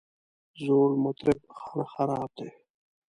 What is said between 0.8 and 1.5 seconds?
مطرب